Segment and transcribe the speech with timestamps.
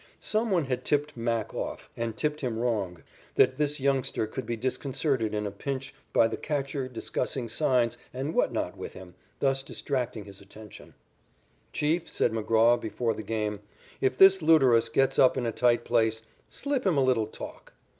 [0.19, 3.03] Some one had tipped "Mac" off, and tipped him wrong,
[3.35, 8.33] that this youngster could be disconcerted in a pinch by the catcher discussing signs and
[8.33, 10.95] what not with him, thus distracting his attention.
[11.71, 13.59] "Chief," said McGraw before the game,
[14.01, 17.73] "if this Luderus gets up in a tight place, slip him a little talk."